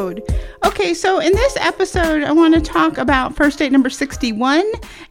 [0.00, 0.22] episode.
[0.64, 4.64] Okay, so in this episode, I want to talk about first date number 61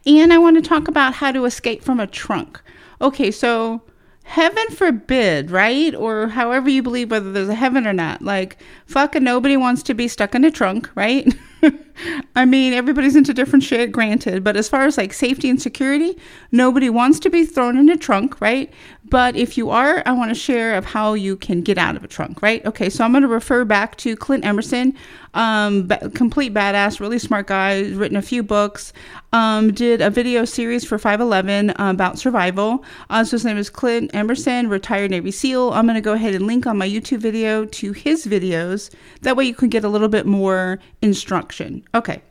[0.06, 2.60] and I want to talk about how to escape from a trunk.
[3.00, 3.82] Okay, so
[4.24, 5.94] heaven forbid, right?
[5.94, 8.22] Or however you believe whether there's a heaven or not.
[8.22, 11.32] Like, fucking nobody wants to be stuck in a trunk, right?
[12.36, 16.16] I mean, everybody's into different shit, granted, but as far as like safety and security,
[16.50, 18.72] nobody wants to be thrown in a trunk, right?
[19.04, 22.04] But if you are, I want to share of how you can get out of
[22.04, 22.64] a trunk, right?
[22.64, 24.94] Okay, so I'm going to refer back to Clint Emerson,
[25.34, 28.92] um, complete badass, really smart guy, written a few books,
[29.32, 32.84] um, did a video series for 511 uh, about survival.
[33.10, 35.72] Uh, so his name is Clint Emerson, retired Navy SEAL.
[35.72, 38.90] I'm going to go ahead and link on my YouTube video to his videos.
[39.22, 41.49] That way you can get a little bit more instruction.
[41.94, 42.22] Okay.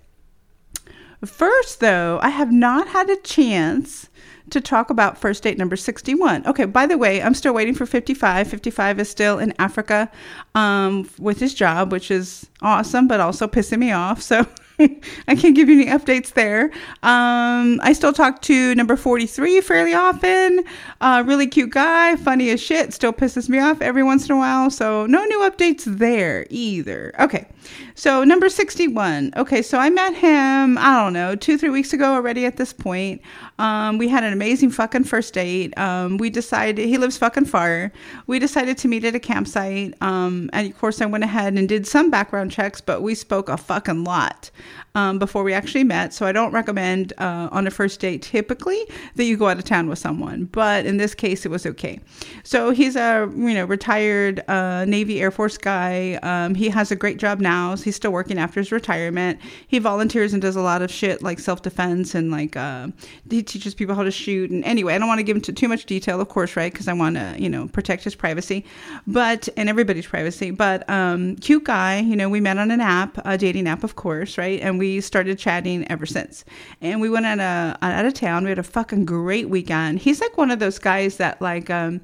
[1.26, 4.10] First, though, I have not had a chance
[4.52, 6.48] to talk about first date number 61.
[6.48, 8.48] Okay, by the way, I'm still waiting for 55.
[8.48, 10.10] 55 is still in Africa
[10.56, 14.22] um, with his job, which is awesome, but also pissing me off.
[14.22, 14.46] So
[15.28, 16.72] I can't give you any updates there.
[17.04, 20.64] Um, I still talk to number 43 fairly often.
[21.02, 24.38] Uh, really cute guy, funny as shit, still pisses me off every once in a
[24.38, 24.70] while.
[24.70, 27.14] So no new updates there either.
[27.20, 27.48] Okay,
[27.96, 29.34] so number 61.
[29.36, 32.74] Okay, so I met him, I don't know, two, three weeks ago already at this
[32.74, 33.22] point.
[33.58, 35.78] Um, we had an amazing fucking first date.
[35.78, 37.92] Um, we decided, he lives fucking far.
[38.28, 39.96] We decided to meet at a campsite.
[40.02, 43.50] Um, and of course, I went ahead and did some background checks, but we spoke
[43.50, 44.50] a fucking lot
[44.96, 46.14] um, before we actually met.
[46.14, 48.80] So I don't recommend uh, on a first date typically
[49.16, 52.00] that you go out of town with someone, but in this case, it was okay.
[52.44, 56.20] So he's a you know retired uh, Navy Air Force guy.
[56.24, 57.59] Um, he has a great job now.
[57.76, 59.40] So he's still working after his retirement.
[59.68, 62.90] He volunteers and does a lot of shit like self defense and like uh,
[63.30, 64.52] he teaches people how to shoot.
[64.52, 66.72] And anyway, I don't want to give into too much detail, of course, right?
[66.72, 68.66] Because I want to you know protect his privacy,
[69.08, 70.52] but and everybody's privacy.
[70.52, 72.00] But um, cute guy.
[72.00, 74.60] You know, we met on an app, a dating app, of course, right?
[74.62, 76.46] And we started chatting ever since.
[76.82, 78.44] And we went on a out of town.
[78.44, 80.00] We had a fucking great weekend.
[80.00, 82.02] He's like one of those guys that like um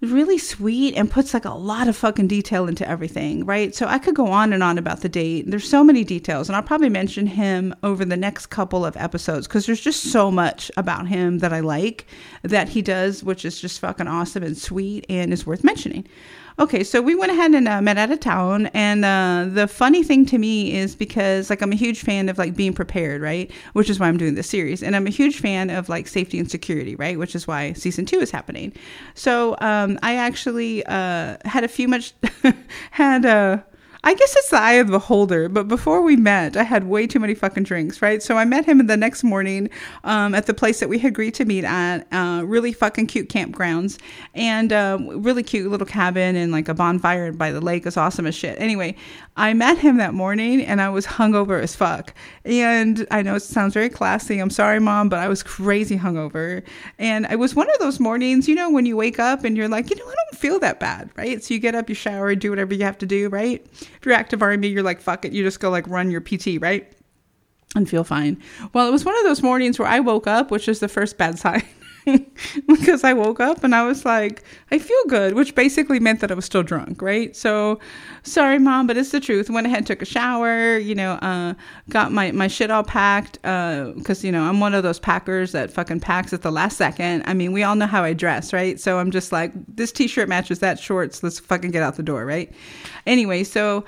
[0.00, 3.74] really sweet and puts like a lot of fucking detail into everything, right?
[3.74, 5.50] So I could go on and on about the date.
[5.50, 9.48] There's so many details, and I'll probably mention him over the next couple of episodes
[9.48, 12.06] because there's just so much about him that I like
[12.42, 16.06] that he does, which is just fucking awesome and sweet and is worth mentioning.
[16.60, 20.02] Okay, so we went ahead and uh, met out of town, and uh, the funny
[20.02, 23.48] thing to me is because like I'm a huge fan of like being prepared, right?
[23.74, 26.36] Which is why I'm doing this series, and I'm a huge fan of like safety
[26.36, 27.16] and security, right?
[27.16, 28.72] Which is why season two is happening.
[29.14, 32.12] So um, I actually uh, had a few much
[32.90, 33.67] had a uh,
[34.04, 37.06] I guess it's the eye of the beholder, but before we met, I had way
[37.06, 38.22] too many fucking drinks, right?
[38.22, 39.68] So I met him the next morning
[40.04, 42.06] um, at the place that we had agreed to meet at.
[42.12, 43.98] Uh, really fucking cute campgrounds
[44.34, 48.26] and uh, really cute little cabin and like a bonfire by the lake is awesome
[48.26, 48.58] as shit.
[48.60, 48.94] Anyway,
[49.36, 52.14] I met him that morning and I was hungover as fuck.
[52.44, 54.38] And I know it sounds very classy.
[54.38, 56.62] I'm sorry, mom, but I was crazy hungover.
[56.98, 59.68] And it was one of those mornings, you know, when you wake up and you're
[59.68, 61.42] like, you know, I don't feel that bad, right?
[61.42, 63.66] So you get up, you shower, do whatever you have to do, right?
[63.96, 65.32] If you're active army, you're like, fuck it.
[65.32, 66.90] You just go like run your PT, right?
[67.74, 68.42] And feel fine.
[68.72, 71.18] Well, it was one of those mornings where I woke up, which is the first
[71.18, 71.62] bad sign.
[72.66, 76.30] because I woke up and I was like, I feel good, which basically meant that
[76.30, 77.34] I was still drunk, right?
[77.36, 77.78] So,
[78.22, 79.50] sorry, mom, but it's the truth.
[79.50, 81.54] Went ahead, took a shower, you know, uh,
[81.90, 85.52] got my, my shit all packed, because, uh, you know, I'm one of those packers
[85.52, 87.22] that fucking packs at the last second.
[87.26, 88.80] I mean, we all know how I dress, right?
[88.80, 91.22] So I'm just like, this t shirt matches that shorts.
[91.22, 92.52] Let's fucking get out the door, right?
[93.06, 93.84] Anyway, so.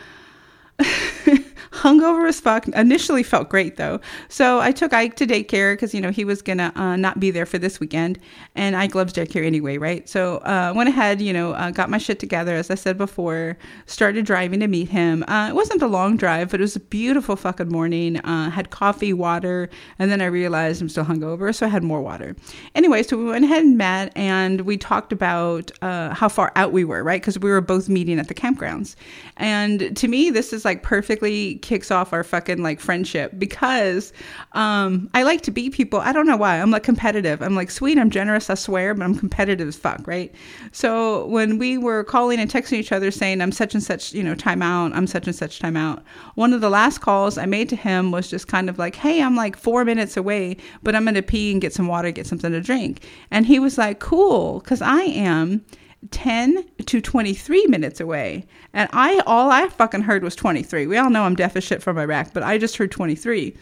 [1.73, 2.67] hungover as fuck.
[2.69, 4.01] Initially felt great though.
[4.29, 7.21] So I took Ike to daycare because, you know, he was going to uh, not
[7.21, 8.19] be there for this weekend.
[8.55, 10.09] And Ike loves daycare anyway, right?
[10.09, 13.57] So uh, went ahead, you know, uh, got my shit together, as I said before,
[13.87, 15.25] started driving to meet him.
[15.29, 18.17] Uh, it wasn't a long drive, but it was a beautiful fucking morning.
[18.19, 22.01] Uh, had coffee, water, and then I realized I'm still hungover, so I had more
[22.01, 22.35] water.
[22.75, 26.73] Anyway, so we went ahead and met and we talked about uh, how far out
[26.73, 27.21] we were, right?
[27.21, 28.97] Because we were both meeting at the campgrounds.
[29.37, 34.13] And to me, this is like perfectly kicks off our fucking like friendship because
[34.53, 36.01] um, I like to beat people.
[36.01, 36.61] I don't know why.
[36.61, 37.43] I'm like competitive.
[37.43, 37.99] I'm like sweet.
[37.99, 38.51] I'm generous.
[38.51, 40.35] I swear, but I'm competitive as fuck, right?
[40.73, 44.23] So when we were calling and texting each other saying I'm such and such, you
[44.23, 44.93] know, time out.
[44.93, 46.03] I'm such and such time out.
[46.35, 49.23] One of the last calls I made to him was just kind of like, hey,
[49.23, 52.53] I'm like four minutes away, but I'm gonna pee and get some water, get something
[52.53, 53.07] to drink.
[53.31, 55.65] And he was like, cool, because I am.
[56.11, 58.47] 10 to 23 minutes away.
[58.73, 60.87] And I all I fucking heard was 23.
[60.87, 63.57] We all know I'm deaf as shit from Iraq, but I just heard 23.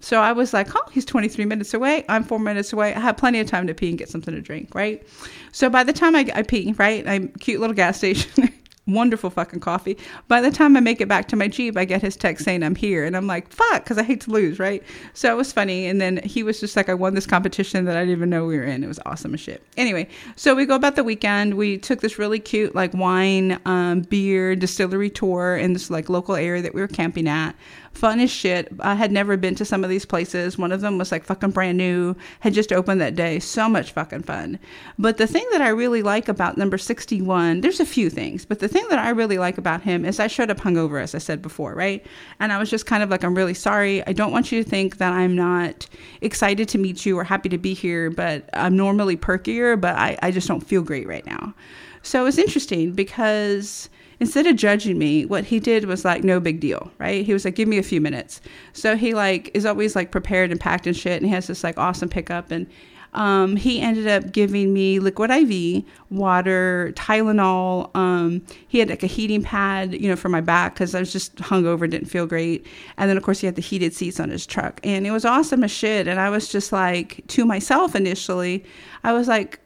[0.00, 2.04] So I was like, oh, he's 23 minutes away.
[2.08, 2.94] I'm four minutes away.
[2.94, 5.04] I have plenty of time to pee and get something to drink, right?
[5.50, 8.47] So by the time I, I pee, right, I'm cute little gas station.
[8.88, 9.96] wonderful fucking coffee.
[10.26, 12.62] By the time I make it back to my Jeep, I get his text saying
[12.62, 13.04] I'm here.
[13.04, 14.82] And I'm like, fuck, because I hate to lose, right?
[15.14, 15.86] So it was funny.
[15.86, 18.46] And then he was just like, I won this competition that I didn't even know
[18.46, 18.82] we were in.
[18.82, 19.62] It was awesome as shit.
[19.76, 21.54] Anyway, so we go about the weekend.
[21.54, 26.34] We took this really cute, like, wine, um, beer, distillery tour in this, like, local
[26.34, 27.54] area that we were camping at
[27.98, 28.68] fun as shit.
[28.80, 30.56] I had never been to some of these places.
[30.56, 33.40] One of them was like fucking brand new, had just opened that day.
[33.40, 34.58] So much fucking fun.
[34.98, 38.60] But the thing that I really like about number 61, there's a few things, but
[38.60, 41.18] the thing that I really like about him is I showed up hungover, as I
[41.18, 42.04] said before, right?
[42.40, 44.06] And I was just kind of like, I'm really sorry.
[44.06, 45.86] I don't want you to think that I'm not
[46.20, 50.18] excited to meet you or happy to be here, but I'm normally perkier, but I,
[50.22, 51.54] I just don't feel great right now.
[52.02, 53.88] So it was interesting because
[54.20, 57.24] instead of judging me, what he did was like, no big deal, right?
[57.24, 58.40] He was like, give me a few minutes.
[58.72, 61.64] So he like is always like prepared and packed and shit, and he has this
[61.64, 62.66] like awesome pickup and.
[63.14, 67.94] Um, he ended up giving me liquid IV, water, Tylenol.
[67.96, 71.12] Um, he had like a heating pad, you know, for my back because I was
[71.12, 72.66] just hungover, didn't feel great.
[72.96, 74.80] And then, of course, he had the heated seats on his truck.
[74.84, 76.06] And it was awesome as shit.
[76.06, 78.64] And I was just like, to myself initially,
[79.04, 79.60] I was like,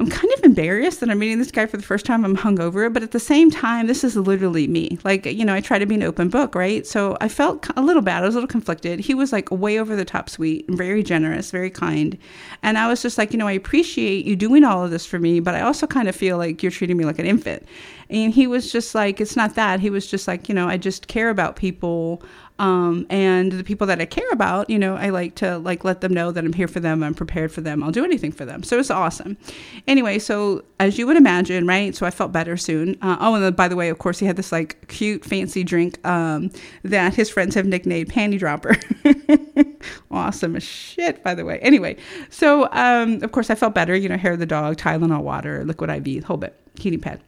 [0.00, 2.24] I'm kind of embarrassed that I'm meeting this guy for the first time.
[2.24, 4.96] I'm hungover, but at the same time, this is literally me.
[5.02, 6.86] Like, you know, I try to be an open book, right?
[6.86, 8.22] So I felt a little bad.
[8.22, 9.00] I was a little conflicted.
[9.00, 12.16] He was like way over the top sweet and very generous, very kind.
[12.62, 15.18] And I was just like, you know, I appreciate you doing all of this for
[15.18, 17.66] me, but I also kind of feel like you're treating me like an infant.
[18.08, 19.80] And he was just like, it's not that.
[19.80, 22.22] He was just like, you know, I just care about people.
[22.58, 26.00] Um, and the people that I care about, you know, I like to like let
[26.00, 27.02] them know that I'm here for them.
[27.02, 27.82] I'm prepared for them.
[27.82, 28.62] I'll do anything for them.
[28.62, 29.36] So it's awesome.
[29.86, 31.94] Anyway, so as you would imagine, right?
[31.94, 32.96] So I felt better soon.
[33.00, 36.04] Uh, oh, and by the way, of course, he had this like cute, fancy drink
[36.06, 36.50] um,
[36.82, 38.76] that his friends have nicknamed Panty Dropper.
[40.10, 41.58] awesome as shit, by the way.
[41.60, 41.96] Anyway,
[42.30, 43.94] so um, of course I felt better.
[43.94, 47.20] You know, hair of the dog, Tylenol water, liquid IV, whole bit, heating pad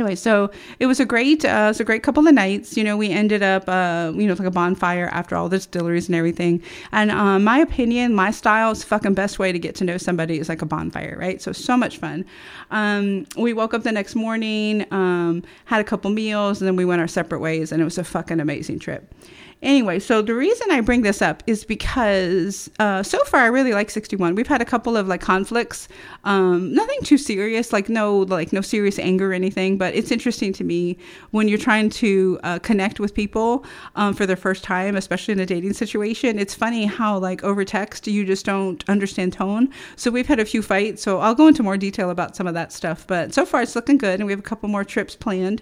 [0.00, 2.76] anyway so it was a great uh, it was a great couple of nights.
[2.76, 6.08] You know we ended up uh, you know like a bonfire after all the distilleries
[6.08, 6.62] and everything.
[6.92, 10.38] And um, my opinion my style is fucking best way to get to know somebody
[10.38, 11.40] is like a bonfire right?
[11.42, 12.24] So so much fun.
[12.70, 16.84] Um, we woke up the next morning um, had a couple meals and then we
[16.84, 19.12] went our separate ways and it was a fucking amazing trip
[19.62, 23.74] Anyway, so the reason I bring this up is because uh, so far I really
[23.74, 24.34] like 61.
[24.34, 25.86] We've had a couple of like conflicts,
[26.24, 29.76] um, nothing too serious, like no like no serious anger or anything.
[29.76, 30.96] But it's interesting to me
[31.32, 33.66] when you're trying to uh, connect with people
[33.96, 36.38] um, for the first time, especially in a dating situation.
[36.38, 39.68] It's funny how like over text you just don't understand tone.
[39.96, 41.02] So we've had a few fights.
[41.02, 43.06] So I'll go into more detail about some of that stuff.
[43.06, 45.60] But so far it's looking good, and we have a couple more trips planned.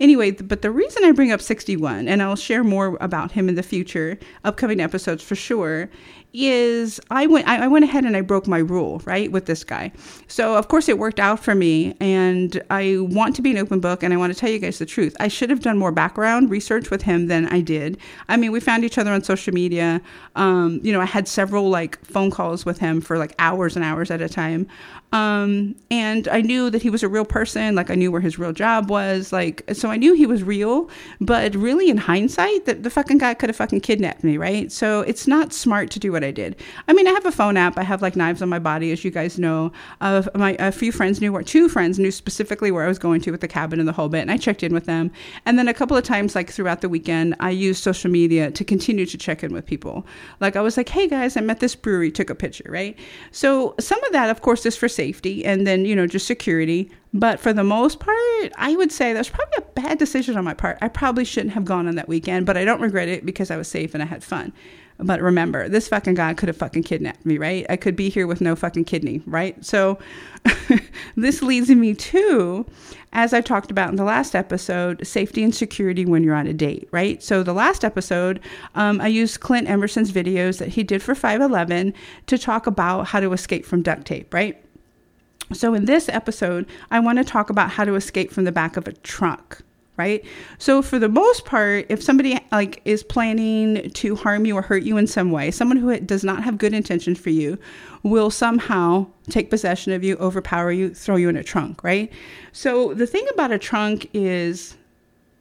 [0.00, 3.54] Anyway, but the reason I bring up 61, and I'll share more about him in
[3.54, 5.88] the future, upcoming episodes for sure,
[6.32, 9.92] is I went I, went ahead and I broke my rule, right, with this guy.
[10.28, 13.80] So of course it worked out for me and I want to be an open
[13.80, 15.16] book and I want to tell you guys the truth.
[15.20, 17.98] I should have done more background research with him than I did.
[18.28, 20.00] I mean, we found each other on social media.
[20.34, 23.84] Um, you know, I had several like phone calls with him for like hours and
[23.84, 24.66] hours at a time.
[25.12, 27.74] Um, and I knew that he was a real person.
[27.74, 29.32] Like I knew where his real job was.
[29.32, 30.90] Like, so I knew he was real.
[31.20, 34.70] But really, in hindsight, that the fucking guy could have fucking kidnapped me, right?
[34.70, 36.56] So it's not smart to do what I did.
[36.88, 37.76] I mean, I have a phone app.
[37.76, 39.70] I have like knives on my body, as you guys know.
[40.00, 43.20] Uh, my a few friends knew where two friends knew specifically where I was going
[43.20, 45.10] to with the cabin and the whole bit, and I checked in with them.
[45.44, 48.64] And then a couple of times, like throughout the weekend, I used social media to
[48.64, 50.06] continue to check in with people.
[50.40, 52.98] Like I was like, hey guys, I'm at this brewery, took a picture, right?
[53.30, 56.90] So some of that, of course, is for safety and then, you know, just security.
[57.12, 60.54] But for the most part, I would say that's probably a bad decision on my
[60.54, 60.76] part.
[60.82, 63.56] I probably shouldn't have gone on that weekend, but I don't regret it because I
[63.56, 64.52] was safe and I had fun.
[64.98, 67.66] But remember, this fucking guy could have fucking kidnapped me, right?
[67.68, 69.62] I could be here with no fucking kidney, right?
[69.64, 69.98] So
[71.16, 72.64] this leads me to,
[73.12, 76.54] as I talked about in the last episode, safety and security when you're on a
[76.54, 77.22] date, right?
[77.22, 78.40] So the last episode,
[78.74, 81.92] um, I used Clint Emerson's videos that he did for 511
[82.26, 84.62] to talk about how to escape from duct tape, right?
[85.52, 88.76] So, in this episode, I want to talk about how to escape from the back
[88.76, 89.62] of a truck
[89.96, 90.24] right
[90.58, 94.82] so for the most part if somebody like is planning to harm you or hurt
[94.82, 97.58] you in some way someone who does not have good intentions for you
[98.02, 102.12] will somehow take possession of you overpower you throw you in a trunk right
[102.52, 104.76] so the thing about a trunk is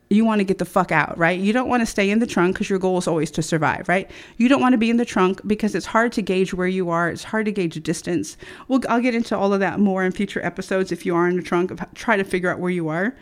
[0.09, 1.39] you want to get the fuck out, right?
[1.39, 3.89] You don't want to stay in the trunk because your goal is always to survive,
[3.89, 4.09] right?
[4.37, 6.89] You don't want to be in the trunk because it's hard to gauge where you
[6.89, 7.09] are.
[7.09, 8.37] It's hard to gauge distance.
[8.67, 10.91] Well, I'll get into all of that more in future episodes.
[10.91, 13.15] If you are in the trunk, try to figure out where you are.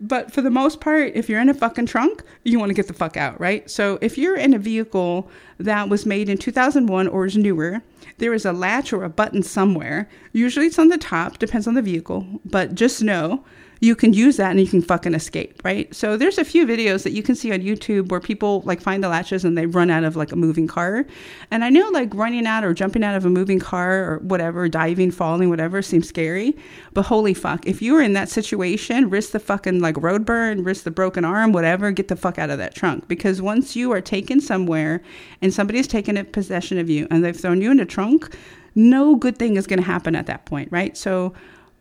[0.00, 2.86] But for the most part, if you're in a fucking trunk, you want to get
[2.86, 3.68] the fuck out, right?
[3.68, 5.28] So if you're in a vehicle
[5.58, 7.82] that was made in 2001 or is newer,
[8.18, 10.08] there is a latch or a button somewhere.
[10.32, 13.44] Usually it's on the top, depends on the vehicle, but just know
[13.80, 15.92] you can use that and you can fucking escape, right?
[15.94, 19.02] So there's a few videos that you can see on YouTube where people like find
[19.02, 21.06] the latches and they run out of like a moving car.
[21.50, 24.68] And I know like running out or jumping out of a moving car or whatever,
[24.68, 26.56] diving, falling, whatever seems scary.
[26.92, 30.64] But holy fuck, if you were in that situation, risk the fucking like road burn,
[30.64, 33.06] risk the broken arm, whatever, get the fuck out of that trunk.
[33.08, 35.02] Because once you are taken somewhere
[35.40, 38.36] and somebody's taken possession of you and they've thrown you in a trunk,
[38.74, 40.96] no good thing is going to happen at that point, right?
[40.96, 41.32] So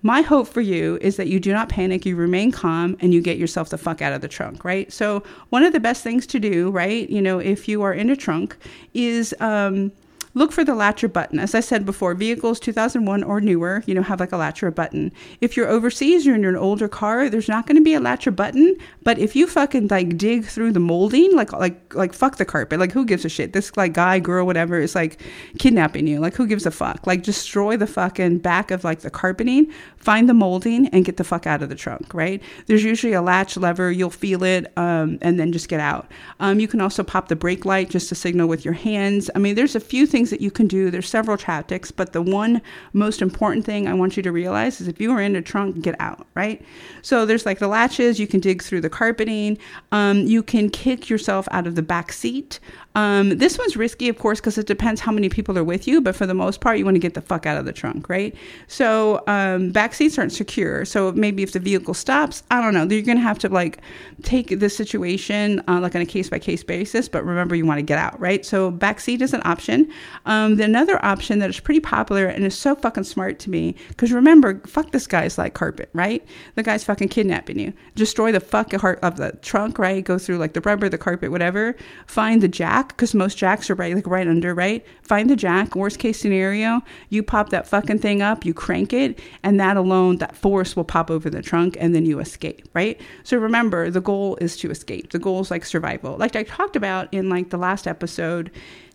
[0.03, 3.21] my hope for you is that you do not panic, you remain calm, and you
[3.21, 4.91] get yourself the fuck out of the trunk, right?
[4.93, 8.09] So, one of the best things to do, right, you know, if you are in
[8.09, 8.55] a trunk,
[8.93, 9.91] is um,
[10.37, 11.39] Look for the latcher button.
[11.39, 15.11] As I said before, vehicles 2001 or newer, you know, have like a latcher button.
[15.41, 18.35] If you're overseas, you're in an older car, there's not going to be a latcher
[18.35, 18.77] button.
[19.01, 22.79] But if you fucking like dig through the molding, like like like fuck the carpet,
[22.79, 23.53] like who gives a shit?
[23.53, 25.19] This like guy, girl, whatever is like
[25.57, 26.19] kidnapping you.
[26.19, 27.07] Like who gives a fuck?
[27.07, 31.23] Like destroy the fucking back of like the carpeting, find the molding, and get the
[31.23, 32.13] fuck out of the trunk.
[32.13, 32.43] Right?
[32.67, 33.91] There's usually a latch lever.
[33.91, 36.11] You'll feel it, um, and then just get out.
[36.39, 39.31] Um, you can also pop the brake light just to signal with your hands.
[39.33, 40.91] I mean, there's a few things things that you can do.
[40.91, 42.61] There's several tactics, but the one
[42.93, 45.81] most important thing I want you to realize is if you are in a trunk,
[45.81, 46.61] get out, right?
[47.01, 49.57] So there's like the latches, you can dig through the carpeting,
[49.91, 52.59] um, you can kick yourself out of the back seat.
[52.97, 56.01] Um, this one's risky, of course, because it depends how many people are with you,
[56.01, 58.09] but for the most part, you want to get the fuck out of the trunk,
[58.09, 58.35] right?
[58.65, 60.83] So um, back seats aren't secure.
[60.83, 63.81] So maybe if the vehicle stops, I don't know, you're going to have to like
[64.23, 67.77] take the situation uh, like on a case by case basis, but remember you want
[67.77, 68.43] to get out, right?
[68.43, 69.91] So back seat is an option.
[70.25, 73.75] Um, the another option that is pretty popular and is so fucking smart to me,
[73.89, 76.25] because remember, fuck this guy's like carpet, right?
[76.55, 77.73] The guy's fucking kidnapping you.
[77.93, 80.03] Destroy the fuck of the trunk, right?
[80.03, 81.75] Go through like the rubber, the carpet, whatever.
[82.07, 84.85] Find the jack jack because most jacks are right like right under right?
[85.03, 89.19] Find the jack worst case scenario you pop that fucking thing up you crank it
[89.43, 92.99] and that alone that force will pop over the trunk and then you escape right?
[93.23, 95.11] So remember the goal is to escape.
[95.11, 96.17] The goal is like survival.
[96.17, 98.51] Like i talked about in like the last episode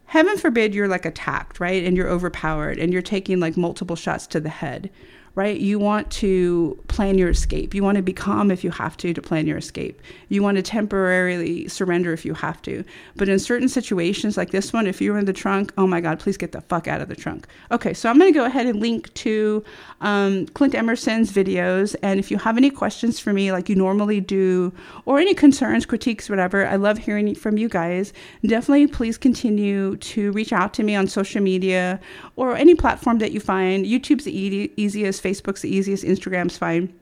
[0.07, 1.85] heaven forbid you're like attacked right?
[1.85, 4.91] And you're overpowered and you're taking like multiple shots to the head
[5.35, 5.59] right?
[5.59, 7.75] You want to plan your escape.
[7.75, 10.03] You want to be calm if you have to to plan your escape.
[10.29, 12.85] You want to temporarily surrender if you have to.
[13.17, 16.19] But in certain situations like this one, if you're in the trunk, oh my God,
[16.19, 17.47] please get the fuck out of the trunk.
[17.71, 19.65] Okay, so I'm going to go ahead and link to
[20.03, 21.97] um, Clint Emerson's videos.
[22.03, 24.73] And if you have any questions for me, like you normally do,
[25.07, 28.13] or any concerns, critiques, whatever, I love hearing from you guys.
[28.45, 32.01] Definitely please continue to reach out to me on social media
[32.37, 33.87] or any platform that you find.
[33.87, 36.93] YouTube's the easiest Facebook's the easiest, Instagram's fine.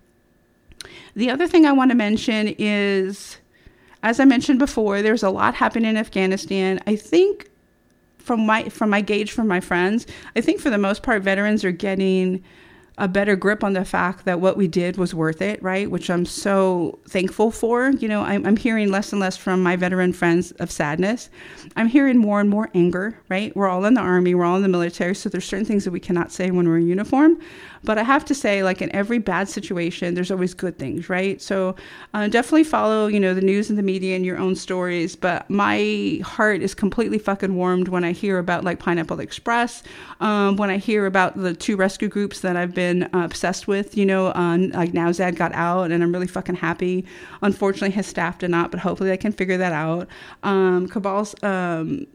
[1.14, 3.38] The other thing I want to mention is,
[4.02, 6.80] as I mentioned before, there's a lot happening in Afghanistan.
[6.86, 7.50] I think
[8.18, 11.64] from my from my gauge from my friends, I think for the most part, veterans
[11.64, 12.42] are getting
[13.00, 15.90] a better grip on the fact that what we did was worth it, right?
[15.90, 17.88] Which I'm so thankful for.
[17.92, 21.30] You know, I'm, I'm, hearing less and less from my veteran friends of sadness.
[21.76, 23.56] I'm hearing more and more anger, right?
[23.56, 25.92] We're all in the army, we're all in the military, so there's certain things that
[25.92, 27.40] we cannot say when we're in uniform.
[27.82, 31.40] But I have to say, like in every bad situation, there's always good things, right?
[31.40, 31.76] So
[32.12, 35.16] uh, definitely follow, you know, the news and the media and your own stories.
[35.16, 39.82] But my heart is completely fucking warmed when I hear about like Pineapple Express,
[40.20, 43.96] um, when I hear about the two rescue groups that I've been uh, obsessed with,
[43.96, 44.26] you know,
[44.74, 47.04] like Nowzad got out and I'm really fucking happy.
[47.42, 50.08] Unfortunately, his staff did not, but hopefully they can figure that out.
[50.42, 52.06] Um, Kabul's, um,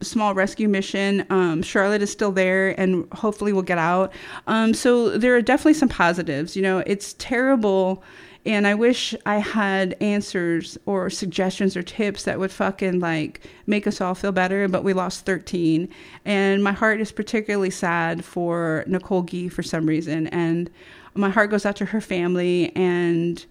[0.00, 1.26] small rescue mission.
[1.30, 4.12] Um, Charlotte is still there and hopefully will get out.
[4.46, 6.56] Um, so there are definitely some positives.
[6.56, 8.02] You know, it's terrible.
[8.46, 13.86] And I wish I had answers or suggestions or tips that would fucking like make
[13.86, 14.66] us all feel better.
[14.66, 15.88] But we lost 13.
[16.24, 20.26] And my heart is particularly sad for Nicole Gee for some reason.
[20.28, 20.70] And
[21.14, 22.74] my heart goes out to her family.
[22.74, 23.44] And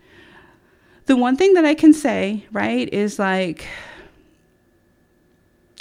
[1.06, 3.68] the one thing that I can say, right, is like,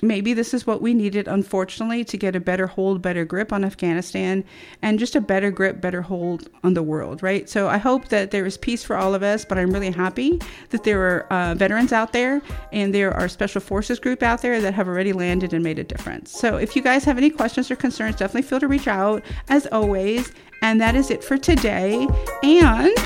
[0.02, 3.64] maybe this is what we needed, unfortunately, to get a better hold, better grip on
[3.64, 4.44] Afghanistan,
[4.82, 7.48] and just a better grip, better hold on the world, right?
[7.48, 10.40] So I hope that there is peace for all of us, but I'm really happy
[10.70, 12.40] that there are uh, veterans out there
[12.72, 15.84] and there are special forces group out there that have already landed and made a
[15.84, 16.30] difference.
[16.30, 19.66] So if you guys have any questions or concerns, definitely feel to reach out as
[19.68, 20.32] always.
[20.62, 22.06] And that is it for today.
[22.42, 22.96] And